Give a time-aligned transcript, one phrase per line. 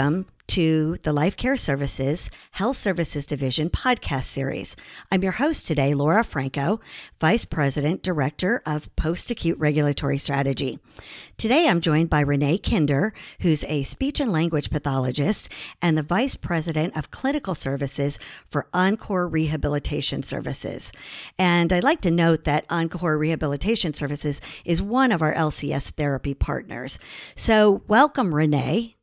[0.00, 4.74] Welcome to the Life Care Services Health Services Division podcast series.
[5.12, 6.80] I'm your host today, Laura Franco,
[7.20, 10.78] Vice President, Director of Post Acute Regulatory Strategy.
[11.36, 15.50] Today I'm joined by Renee Kinder, who's a speech and language pathologist
[15.82, 20.92] and the Vice President of Clinical Services for Encore Rehabilitation Services.
[21.38, 26.32] And I'd like to note that Encore Rehabilitation Services is one of our LCS therapy
[26.32, 26.98] partners.
[27.36, 28.96] So welcome, Renee.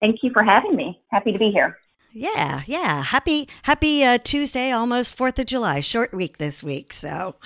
[0.00, 1.00] Thank you for having me.
[1.10, 1.78] Happy to be here.
[2.12, 3.02] Yeah, yeah.
[3.02, 5.80] Happy Happy uh, Tuesday, almost Fourth of July.
[5.80, 7.36] Short week this week, so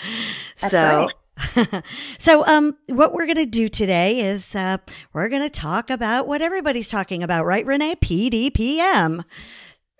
[0.60, 1.08] That's so.
[1.56, 1.84] Right.
[2.18, 4.78] so, um, what we're going to do today is uh,
[5.12, 7.96] we're going to talk about what everybody's talking about, right, Renee?
[7.96, 9.24] PDPM.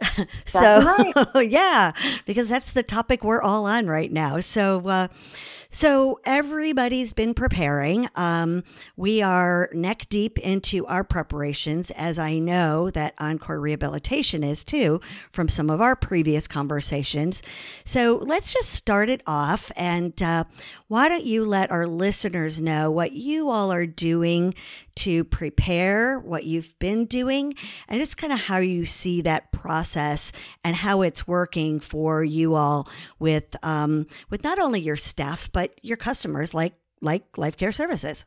[0.45, 1.14] so, right.
[1.51, 1.92] yeah,
[2.27, 4.39] because that's the topic we're all on right now.
[4.41, 5.09] So, uh,
[5.71, 8.09] so everybody's been preparing.
[8.17, 8.65] Um,
[8.97, 15.01] we are neck deep into our preparations, as I know that Encore Rehabilitation is too,
[15.31, 17.43] from some of our previous conversations.
[17.85, 19.71] So let's just start it off.
[19.77, 20.45] And uh,
[20.89, 24.55] why don't you let our listeners know what you all are doing
[24.96, 27.55] to prepare, what you've been doing,
[27.88, 30.33] and just kind of how you see that process
[30.64, 35.72] and how it's working for you all with um, with not only your staff but
[35.83, 38.27] your customers, like like Life Care Services.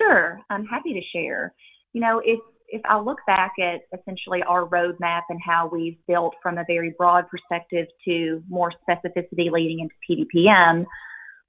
[0.00, 1.54] Sure, I'm happy to share.
[1.92, 6.34] You know, if if I look back at essentially our roadmap and how we've built
[6.42, 9.94] from a very broad perspective to more specificity leading into
[10.34, 10.84] PDPM,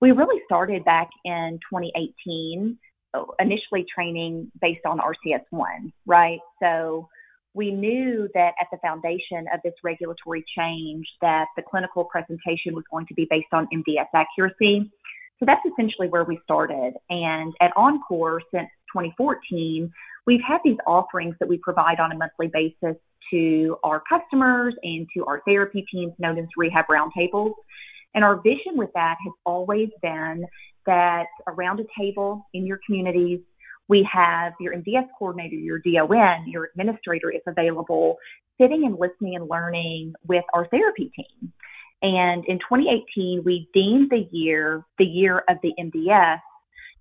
[0.02, 2.78] we really started back in 2018
[3.40, 6.40] initially training based on RCS1, right?
[6.62, 7.08] So
[7.54, 12.84] we knew that at the foundation of this regulatory change that the clinical presentation was
[12.92, 14.92] going to be based on MDS accuracy.
[15.40, 16.94] So that's essentially where we started.
[17.10, 19.92] And at Encore since 2014,
[20.28, 22.98] we've had these offerings that we provide on a monthly basis
[23.32, 27.54] to our customers and to our therapy teams known as rehab roundtables.
[28.14, 30.46] And our vision with that has always been
[30.86, 33.40] that around a table in your communities,
[33.88, 38.18] we have your MDS coordinator, your DON, your administrator, if available,
[38.60, 41.54] sitting and listening and learning with our therapy team.
[42.02, 46.40] And in 2018, we deemed the year the year of the MDS,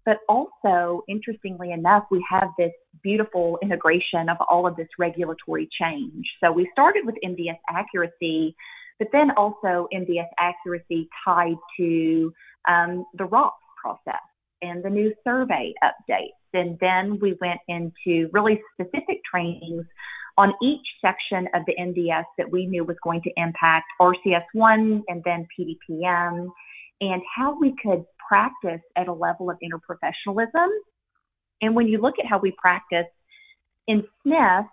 [0.04, 2.72] but also, interestingly enough, we have this
[3.02, 6.24] beautiful integration of all of this regulatory change.
[6.42, 8.54] So we started with MDS accuracy,
[8.98, 12.32] but then also MDS accuracy tied to
[12.68, 14.22] um, the ROC process
[14.62, 16.40] and the new survey updates.
[16.54, 19.84] And then we went into really specific trainings
[20.38, 25.22] on each section of the MDS that we knew was going to impact RCS1 and
[25.24, 26.48] then PDPM
[27.00, 30.68] and how we could practice at a level of interprofessionalism.
[31.60, 33.06] And when you look at how we practice
[33.86, 34.66] in SNF,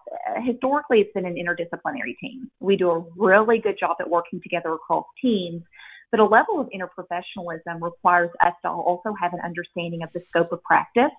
[0.45, 2.49] historically it's been an interdisciplinary team.
[2.59, 5.63] We do a really good job at working together across teams,
[6.11, 10.51] but a level of interprofessionalism requires us to also have an understanding of the scope
[10.51, 11.11] of practice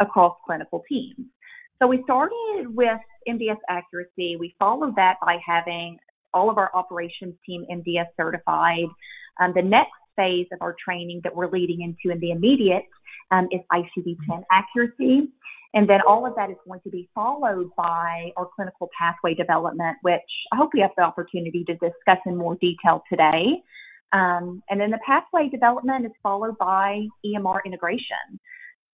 [0.00, 1.26] across clinical teams.
[1.80, 2.98] So we started with
[3.28, 4.36] MDS accuracy.
[4.38, 5.98] We followed that by having
[6.32, 8.86] all of our operations team MDS certified.
[9.40, 12.84] Um, the next phase of our training that we're leading into in the immediate
[13.30, 15.28] um, is ICD-10 accuracy.
[15.74, 19.98] And then all of that is going to be followed by our clinical pathway development,
[20.00, 23.62] which I hope we have the opportunity to discuss in more detail today.
[24.16, 28.40] Um, and then the pathway development is followed by EMR integration.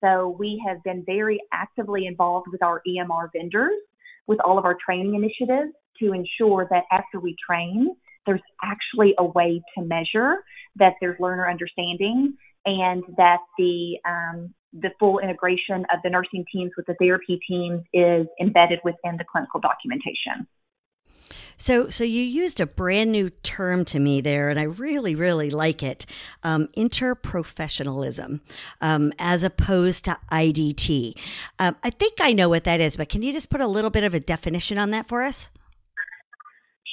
[0.02, 3.78] So we have been very actively involved with our EMR vendors
[4.26, 7.94] with all of our training initiatives to ensure that after we train,
[8.26, 10.42] there's actually a way to measure
[10.76, 12.34] that there's learner understanding
[12.66, 17.82] and that the um, the full integration of the nursing teams with the therapy teams
[17.92, 20.46] is embedded within the clinical documentation.
[21.62, 25.48] So, so you used a brand new term to me there, and I really, really
[25.48, 26.04] like it:
[26.42, 28.40] um, interprofessionalism,
[28.80, 31.16] um, as opposed to IDT.
[31.60, 33.90] Um, I think I know what that is, but can you just put a little
[33.90, 35.52] bit of a definition on that for us?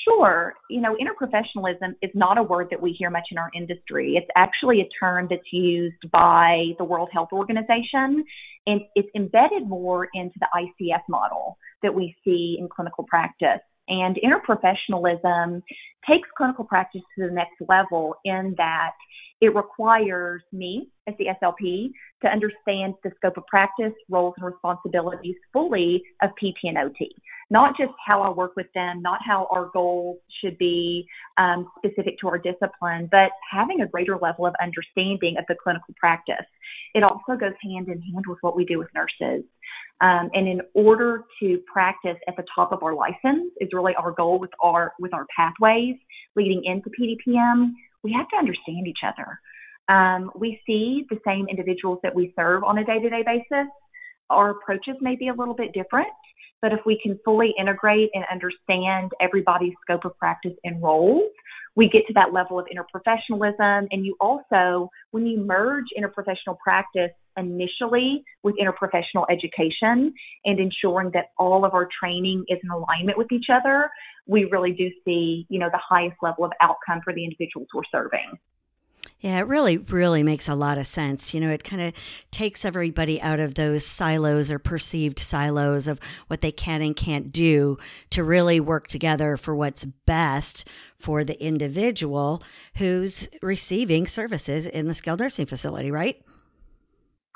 [0.04, 0.54] Sure.
[0.70, 4.18] You know, interprofessionalism is not a word that we hear much in our industry.
[4.18, 8.24] It's actually a term that's used by the World Health Organization,
[8.68, 13.62] and it's embedded more into the ICF model that we see in clinical practice.
[13.90, 15.62] And interprofessionalism
[16.08, 18.92] takes clinical practice to the next level in that
[19.42, 21.92] it requires me as the SLP
[22.22, 27.16] to understand the scope of practice, roles, and responsibilities fully of PT and OT.
[27.50, 31.08] Not just how I work with them, not how our goals should be
[31.38, 35.96] um, specific to our discipline, but having a greater level of understanding of the clinical
[35.98, 36.46] practice.
[36.94, 39.46] It also goes hand in hand with what we do with nurses.
[40.02, 44.12] Um, and in order to practice at the top of our license is really our
[44.12, 45.96] goal with our with our pathways
[46.36, 47.72] leading into PDPM.
[48.04, 49.40] We have to understand each other.
[49.90, 53.68] Um, we see the same individuals that we serve on a day-to-day basis.
[54.30, 56.10] Our approaches may be a little bit different,
[56.62, 61.32] but if we can fully integrate and understand everybody's scope of practice and roles,
[61.76, 63.88] we get to that level of interprofessionalism.
[63.92, 70.14] And you also, when you merge interprofessional practice initially with interprofessional education
[70.46, 73.90] and ensuring that all of our training is in alignment with each other,
[74.28, 77.84] we really do see, you know, the highest level of outcome for the individuals we're
[77.92, 78.38] serving.
[79.22, 81.34] Yeah, it really, really makes a lot of sense.
[81.34, 81.94] You know, it kind of
[82.32, 87.30] takes everybody out of those silos or perceived silos of what they can and can't
[87.30, 87.78] do
[88.12, 90.66] to really work together for what's best
[90.98, 92.42] for the individual
[92.78, 96.22] who's receiving services in the skilled nursing facility, right?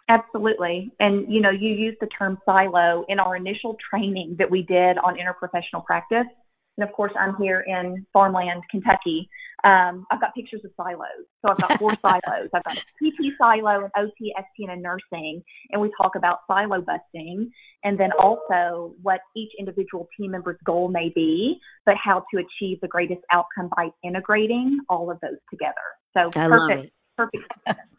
[0.07, 0.93] Absolutely.
[1.01, 4.97] And, you know, you used the term silo in our initial training that we did
[4.99, 6.27] on interprofessional practice.
[6.77, 9.29] And of course, I'm here in farmland, Kentucky.
[9.63, 11.25] Um, I've got pictures of silos.
[11.41, 12.49] So I've got four silos.
[12.53, 15.41] I've got a PT silo, an OT, ST, and a nursing.
[15.71, 17.49] And we talk about silo busting
[17.83, 22.79] and then also what each individual team member's goal may be, but how to achieve
[22.81, 25.73] the greatest outcome by integrating all of those together.
[26.13, 27.51] So I perfect, perfect.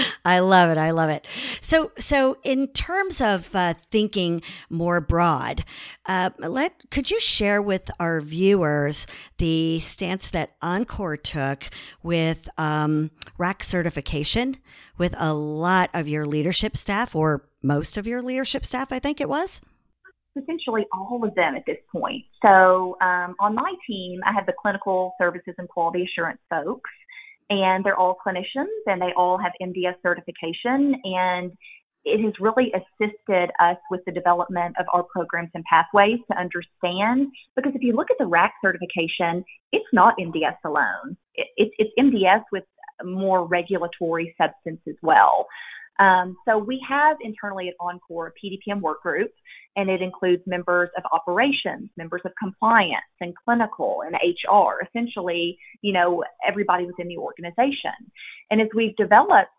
[0.24, 0.78] I love it.
[0.78, 1.26] I love it.
[1.60, 5.64] So, so in terms of uh, thinking more broad,
[6.06, 9.06] uh, let could you share with our viewers
[9.38, 11.64] the stance that Encore took
[12.02, 14.56] with um, RAC certification
[14.98, 18.92] with a lot of your leadership staff, or most of your leadership staff?
[18.92, 19.60] I think it was
[20.36, 22.24] essentially all of them at this point.
[22.40, 26.90] So um, on my team, I have the clinical services and quality assurance folks
[27.52, 31.52] and they're all clinicians and they all have MDS certification and
[32.04, 37.28] it has really assisted us with the development of our programs and pathways to understand
[37.54, 41.16] because if you look at the RAC certification, it's not MDS alone.
[41.34, 42.64] It, it, it's MDS with
[43.04, 45.46] more regulatory substance as well.
[45.98, 49.30] Um, so we have internally at Encore a PDPM work group,
[49.76, 54.84] and it includes members of operations, members of compliance, and clinical and HR.
[54.86, 57.92] Essentially, you know, everybody within the organization.
[58.50, 59.50] And as we've developed,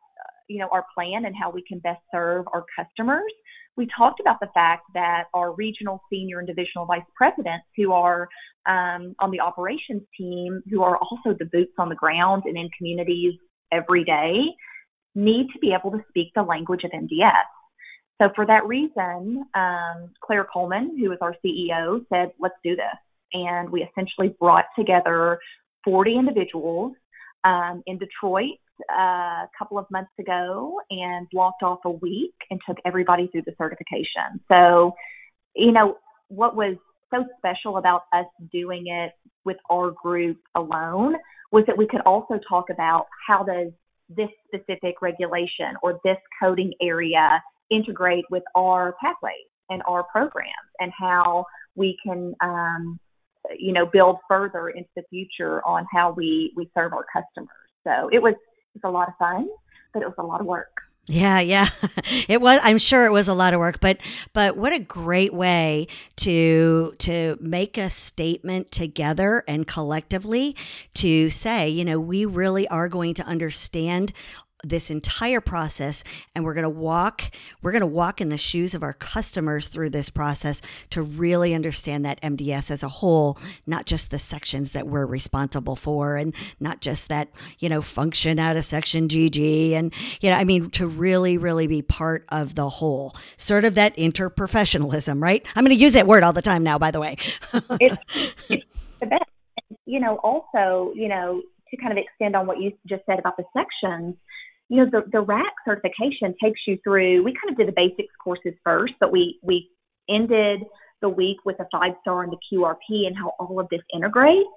[0.49, 3.31] you know, our plan and how we can best serve our customers,
[3.75, 8.27] we talked about the fact that our regional, senior, and divisional vice presidents, who are
[8.67, 12.69] um, on the operations team, who are also the boots on the ground and in
[12.77, 13.33] communities
[13.71, 14.53] every day
[15.15, 17.47] need to be able to speak the language of MDS.
[18.21, 22.85] So for that reason, um, Claire Coleman, who is our CEO, said, let's do this.
[23.33, 25.39] And we essentially brought together
[25.83, 26.93] 40 individuals
[27.43, 28.59] um, in Detroit
[28.91, 33.43] uh, a couple of months ago and blocked off a week and took everybody through
[33.45, 34.39] the certification.
[34.47, 34.93] So,
[35.55, 35.97] you know,
[36.29, 36.75] what was
[37.11, 39.11] so special about us doing it
[39.45, 41.15] with our group alone
[41.51, 43.71] was that we could also talk about how does
[44.09, 47.41] this specific regulation or this coding area
[47.71, 52.99] integrate with our pathways and our programs and how we can um,
[53.57, 57.49] you know build further into the future on how we we serve our customers.
[57.83, 58.33] So it was
[58.75, 59.47] it was a lot of fun
[59.93, 60.71] but it was a lot of work
[61.07, 61.67] yeah, yeah.
[62.29, 63.99] It was I'm sure it was a lot of work, but
[64.31, 70.55] but what a great way to to make a statement together and collectively
[70.95, 74.13] to say, you know, we really are going to understand
[74.63, 76.03] this entire process
[76.33, 79.67] and we're going to walk we're going to walk in the shoes of our customers
[79.67, 84.71] through this process to really understand that MDS as a whole not just the sections
[84.71, 87.29] that we're responsible for and not just that
[87.59, 91.67] you know function out of section GG and you know I mean to really really
[91.67, 95.45] be part of the whole sort of that interprofessionalism right?
[95.55, 97.17] I'm going to use that word all the time now by the way.
[97.53, 97.97] It's,
[98.49, 98.65] it's
[99.01, 99.23] the best.
[99.85, 103.35] You know also you know to kind of extend on what you just said about
[103.35, 104.15] the sections
[104.73, 108.13] you know, the, the RAC certification takes you through, we kind of did the basics
[108.21, 109.69] courses first, but we, we
[110.09, 110.61] ended
[110.99, 114.49] the week with a five star on the QRP and how all of this integrates.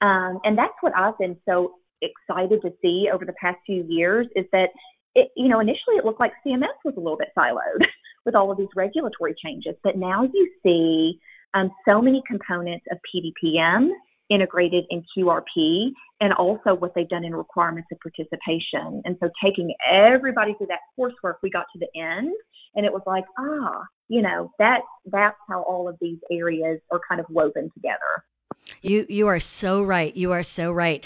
[0.00, 4.26] Um, and that's what I've been so excited to see over the past few years
[4.34, 4.70] is that
[5.14, 7.86] it, you know, initially it looked like CMS was a little bit siloed
[8.26, 11.20] with all of these regulatory changes, but now you see
[11.54, 13.90] um, so many components of PDPM
[14.30, 15.90] integrated in QRP
[16.20, 19.02] and also what they've done in requirements of participation.
[19.04, 22.34] And so taking everybody through that coursework, we got to the end
[22.74, 27.00] and it was like, ah, you know, that that's how all of these areas are
[27.08, 28.24] kind of woven together.
[28.82, 30.14] You you are so right.
[30.16, 31.04] You are so right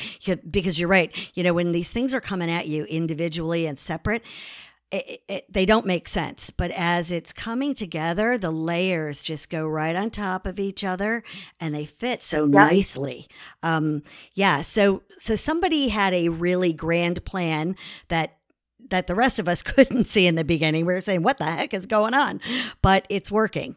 [0.48, 1.14] because you're right.
[1.34, 4.22] You know when these things are coming at you individually and separate,
[4.90, 6.50] it, it, they don't make sense.
[6.50, 11.22] But as it's coming together, the layers just go right on top of each other,
[11.60, 12.52] and they fit so yep.
[12.52, 13.28] nicely.
[13.62, 14.02] Um,
[14.34, 14.62] yeah.
[14.62, 17.76] So so somebody had a really grand plan
[18.08, 18.38] that
[18.90, 20.86] that the rest of us couldn't see in the beginning.
[20.86, 22.40] We were saying, "What the heck is going on?"
[22.82, 23.76] But it's working.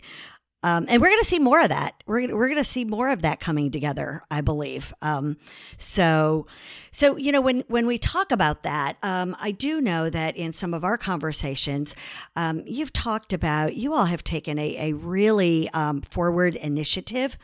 [0.64, 2.04] Um, and we're going to see more of that.
[2.06, 4.94] We're we're going to see more of that coming together, I believe.
[5.02, 5.38] Um,
[5.78, 6.46] so,
[6.92, 10.54] so you know, when when we talk about that, um, I do know that in
[10.54, 11.96] some of our conversations,
[12.36, 17.38] um, you've talked about you all have taken a a really um, forward initiative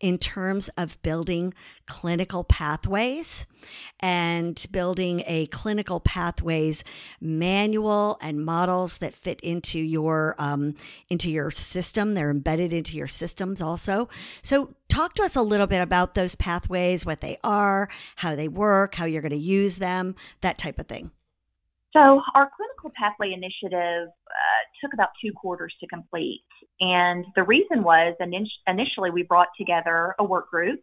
[0.00, 1.54] in terms of building
[1.86, 3.46] clinical pathways
[4.00, 6.82] and building a clinical pathways
[7.20, 10.74] manual and models that fit into your um,
[11.08, 12.14] into your system.
[12.14, 14.08] They're embedded into your systems also.
[14.42, 18.48] So talk to us a little bit about those pathways, what they are, how they
[18.48, 21.10] work, how you're going to use them, that type of thing.
[21.92, 26.44] So, our clinical pathway initiative uh, took about two quarters to complete.
[26.80, 28.16] And the reason was
[28.66, 30.80] initially we brought together a work group,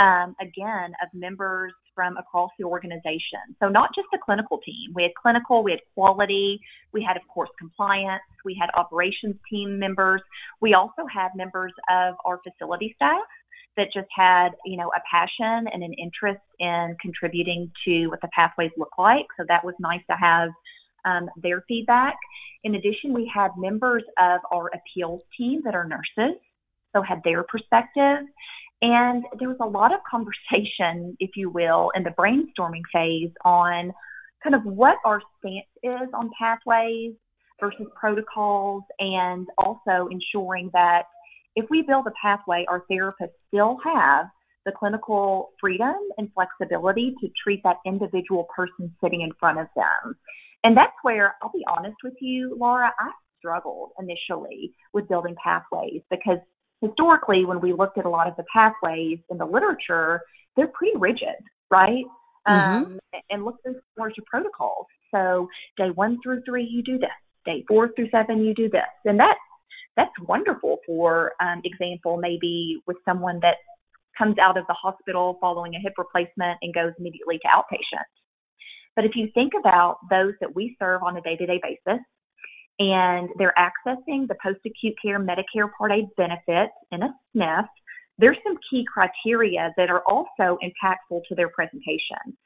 [0.00, 3.54] um, again, of members from across the organization.
[3.60, 4.92] So, not just a clinical team.
[4.94, 6.60] We had clinical, we had quality,
[6.92, 10.22] we had, of course, compliance, we had operations team members.
[10.62, 13.20] We also had members of our facility staff
[13.76, 18.28] that just had, you know, a passion and an interest in contributing to what the
[18.34, 19.26] pathways look like.
[19.36, 20.50] So that was nice to have
[21.04, 22.16] um, their feedback.
[22.64, 26.40] In addition, we had members of our appeals team that are nurses,
[26.94, 28.26] so had their perspective.
[28.82, 33.92] And there was a lot of conversation, if you will, in the brainstorming phase on
[34.42, 37.14] kind of what our stance is on pathways
[37.60, 41.04] versus protocols, and also ensuring that
[41.56, 44.26] if we build a pathway, our therapists still have
[44.66, 50.16] the clinical freedom and flexibility to treat that individual person sitting in front of them.
[50.64, 56.00] And that's where I'll be honest with you, Laura, I struggled initially with building pathways
[56.10, 56.38] because
[56.80, 60.22] historically, when we looked at a lot of the pathways in the literature,
[60.56, 61.36] they're pretty rigid,
[61.70, 62.04] right?
[62.48, 62.84] Mm-hmm.
[62.84, 62.98] Um,
[63.30, 64.86] and look through larger protocols.
[65.14, 67.10] So day one through three, you do this.
[67.44, 68.82] Day four through seven, you do this.
[69.04, 69.36] And that
[69.96, 73.56] that's wonderful for um, example maybe with someone that
[74.18, 78.08] comes out of the hospital following a hip replacement and goes immediately to outpatient
[78.96, 82.00] but if you think about those that we serve on a day-to-day basis
[82.78, 87.66] and they're accessing the post-acute care medicare part a benefit in a snf
[88.18, 92.36] there's some key criteria that are also impactful to their presentation.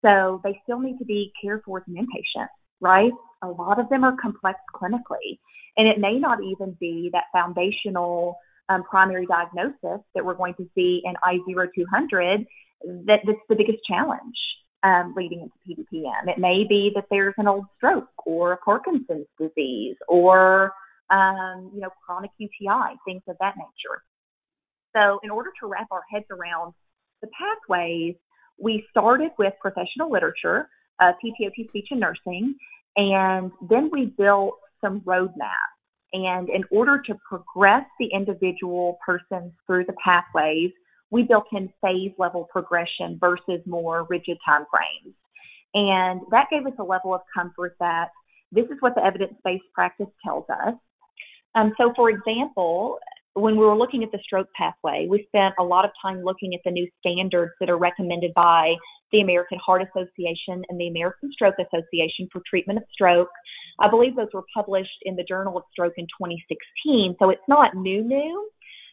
[0.00, 2.46] So they still need to be cared for as an inpatient
[2.80, 3.12] right?
[3.42, 5.38] A lot of them are complex clinically.
[5.76, 8.36] And it may not even be that foundational
[8.68, 12.46] um, primary diagnosis that we're going to see in I0200
[13.06, 14.36] that that's the biggest challenge
[14.82, 16.28] um, leading into PDPM.
[16.28, 20.72] It may be that there's an old stroke or a Parkinson's disease or
[21.10, 24.02] um, you know chronic UTI, things of that nature.
[24.96, 26.74] So, in order to wrap our heads around
[27.22, 28.14] the pathways,
[28.58, 30.68] we started with professional literature,
[31.00, 32.54] uh, speech and nursing,
[32.96, 35.74] and then we built some roadmaps.
[36.12, 40.70] And in order to progress the individual persons through the pathways,
[41.10, 45.14] we built in phase level progression versus more rigid time frames.
[45.74, 48.08] And that gave us a level of comfort that
[48.52, 50.74] this is what the evidence based practice tells us.
[51.54, 52.98] Um, so, for example,
[53.34, 56.54] when we were looking at the stroke pathway, we spent a lot of time looking
[56.54, 58.74] at the new standards that are recommended by
[59.12, 63.30] the American Heart Association and the American Stroke Association for treatment of stroke.
[63.80, 67.76] I believe those were published in the Journal of Stroke in 2016, so it's not
[67.76, 68.50] new, new.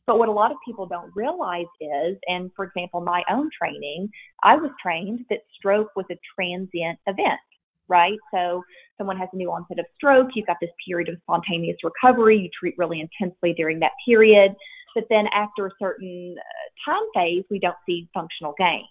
[0.08, 4.10] But what a lot of people don't realize is, and for example, my own training,
[4.44, 7.40] I was trained that stroke was a transient event,
[7.88, 8.20] right?
[8.32, 8.64] So
[8.98, 12.50] someone has a new onset of stroke, you've got this period of spontaneous recovery, you
[12.58, 14.54] treat really intensely during that period,
[14.94, 18.88] but then after a certain uh, time phase, we don't see functional gains.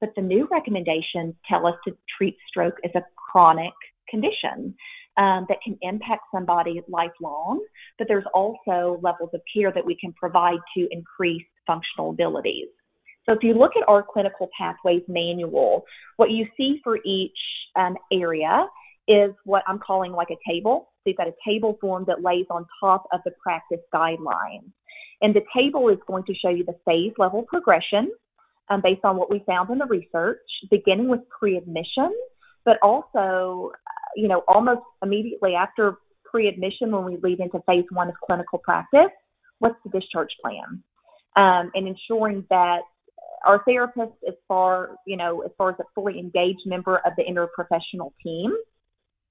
[0.00, 3.72] But the new recommendations tell us to treat stroke as a chronic
[4.08, 4.74] condition
[5.16, 7.60] um, that can impact somebody lifelong,
[7.98, 12.68] but there's also levels of care that we can provide to increase functional abilities.
[13.26, 15.84] So if you look at our clinical pathways manual,
[16.16, 17.38] what you see for each
[17.76, 18.66] um, area
[19.06, 20.88] is what I'm calling like a table.
[20.98, 24.72] So you've got a table form that lays on top of the practice guidelines.
[25.20, 28.10] And the table is going to show you the phase level progression
[28.70, 30.38] um, based on what we found in the research,
[30.70, 32.12] beginning with pre-admission,
[32.64, 33.70] but also,
[34.16, 39.10] you know, almost immediately after pre-admission when we lead into phase one of clinical practice,
[39.58, 40.82] what's the discharge plan?
[41.36, 42.80] Um, and ensuring that
[43.46, 47.24] our therapists, as far you know, as far as a fully engaged member of the
[47.24, 48.52] interprofessional team,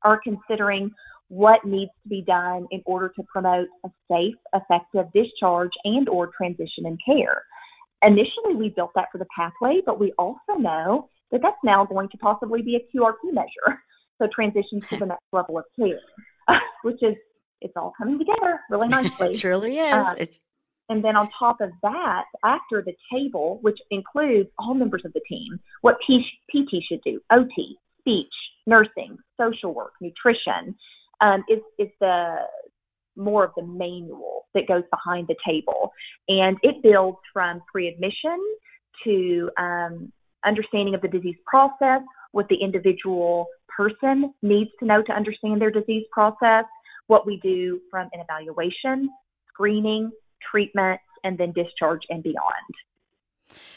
[0.03, 0.91] are considering
[1.27, 6.29] what needs to be done in order to promote a safe, effective discharge and or
[6.35, 7.43] transition in care.
[8.03, 12.09] Initially, we built that for the pathway, but we also know that that's now going
[12.09, 13.79] to possibly be a QRP measure.
[14.21, 15.99] So transition to the next level of care,
[16.83, 17.15] which is
[17.59, 19.31] it's all coming together really nicely.
[19.31, 19.93] it really is.
[19.93, 20.15] Um,
[20.89, 25.21] and then on top of that, after the table, which includes all members of the
[25.27, 28.27] team, what PT should do, OT, speech,
[28.67, 30.75] nursing, social work, nutrition,
[31.21, 32.35] um, is is the
[33.15, 35.91] more of the manual that goes behind the table,
[36.27, 38.37] and it builds from pre-admission
[39.05, 40.11] to um,
[40.45, 42.01] understanding of the disease process,
[42.31, 46.65] what the individual person needs to know to understand their disease process,
[47.07, 49.09] what we do from an evaluation,
[49.49, 50.11] screening,
[50.49, 52.75] treatment, and then discharge and beyond.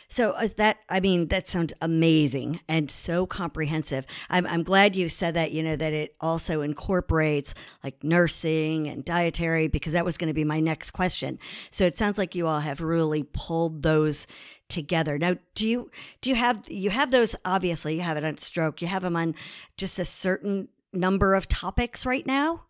[0.08, 4.06] So that I mean that sounds amazing and so comprehensive.
[4.30, 5.50] I'm I'm glad you said that.
[5.50, 10.34] You know that it also incorporates like nursing and dietary because that was going to
[10.34, 11.38] be my next question.
[11.70, 14.26] So it sounds like you all have really pulled those
[14.68, 15.18] together.
[15.18, 15.90] Now, do you
[16.20, 17.36] do you have you have those?
[17.44, 18.82] Obviously, you have it on stroke.
[18.82, 19.34] You have them on
[19.76, 22.62] just a certain number of topics right now.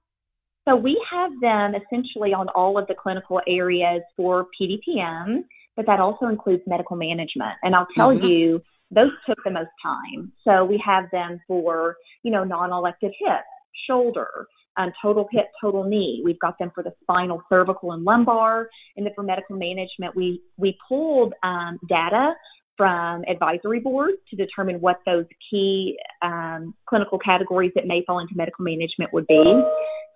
[0.66, 5.44] So we have them essentially on all of the clinical areas for PDPM
[5.76, 7.54] but that also includes medical management.
[7.62, 8.26] And I'll tell mm-hmm.
[8.26, 10.32] you, those took the most time.
[10.44, 13.44] So we have them for, you know, non-elective hip,
[13.88, 16.22] shoulder, um, total hip, total knee.
[16.24, 18.68] We've got them for the spinal, cervical, and lumbar.
[18.96, 22.32] And then for medical management, we we pulled um, data
[22.76, 28.34] from advisory boards to determine what those key um, clinical categories that may fall into
[28.36, 29.62] medical management would be.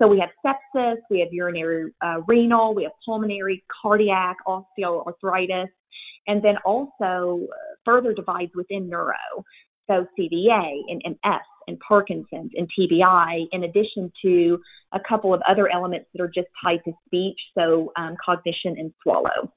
[0.00, 5.68] So we have sepsis, we have urinary uh, renal, we have pulmonary, cardiac, osteoarthritis,
[6.26, 9.14] and then also uh, further divides within neuro.
[9.88, 14.60] So CVA and MS and Parkinson's and TBI, in addition to
[14.92, 18.92] a couple of other elements that are just tied to speech, so um, cognition and
[19.02, 19.52] swallow.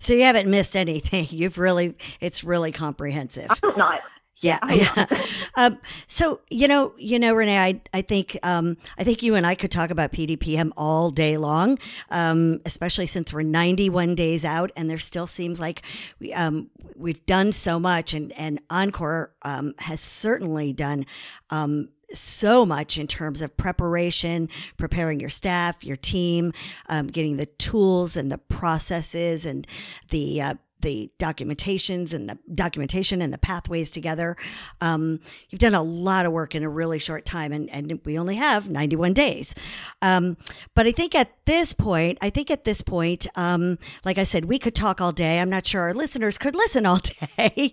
[0.00, 1.28] So you haven't missed anything.
[1.30, 3.50] You've really, it's really comprehensive.
[3.50, 4.00] I hope not.
[4.38, 4.58] Yeah.
[4.70, 5.06] yeah.
[5.54, 9.46] um, so you know, you know, Renee, I I think um, I think you and
[9.46, 11.78] I could talk about PDPM all day long,
[12.10, 15.82] um, especially since we're 91 days out, and there still seems like
[16.18, 21.06] we um, we've done so much, and and Encore um, has certainly done
[21.50, 26.52] um, so much in terms of preparation, preparing your staff, your team,
[26.88, 29.66] um, getting the tools and the processes and
[30.10, 34.36] the uh, the documentations and the documentation and the pathways together.
[34.82, 35.18] Um,
[35.48, 38.36] you've done a lot of work in a really short time, and, and we only
[38.36, 39.54] have 91 days.
[40.02, 40.36] Um,
[40.74, 44.44] but I think at this point, I think at this point, um, like I said,
[44.44, 45.40] we could talk all day.
[45.40, 47.00] I'm not sure our listeners could listen all
[47.38, 47.72] day,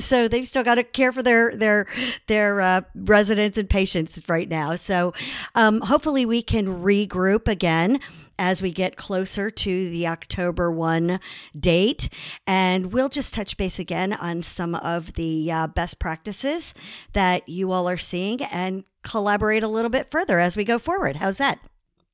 [0.00, 1.86] so they've still got to care for their their
[2.26, 4.74] their uh, residents and patients right now.
[4.74, 5.14] So
[5.54, 8.00] um, hopefully, we can regroup again
[8.38, 11.20] as we get closer to the October 1
[11.58, 12.08] date.
[12.46, 16.74] And we'll just touch base again on some of the uh, best practices
[17.12, 21.16] that you all are seeing and collaborate a little bit further as we go forward.
[21.16, 21.58] How's that?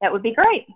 [0.00, 0.66] That would be great.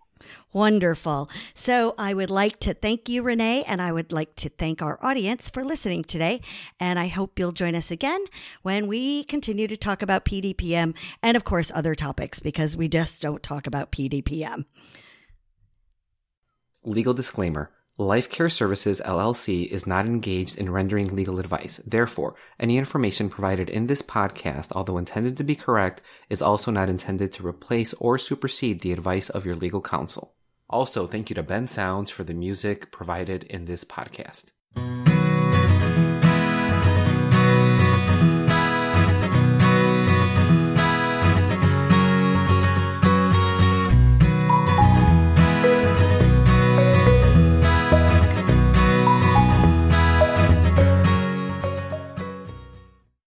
[0.52, 1.30] Wonderful.
[1.54, 4.98] So I would like to thank you, Renee, and I would like to thank our
[5.04, 6.40] audience for listening today.
[6.80, 8.24] And I hope you'll join us again
[8.62, 13.22] when we continue to talk about PDPM and, of course, other topics because we just
[13.22, 14.64] don't talk about PDPM.
[16.84, 17.70] Legal disclaimer.
[17.96, 21.80] Life Care Services LLC is not engaged in rendering legal advice.
[21.84, 26.88] Therefore, any information provided in this podcast, although intended to be correct, is also not
[26.88, 30.34] intended to replace or supersede the advice of your legal counsel.
[30.70, 34.52] Also, thank you to Ben Sounds for the music provided in this podcast.